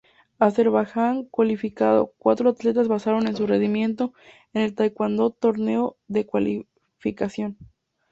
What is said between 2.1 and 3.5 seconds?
cuatro atletas basaron en su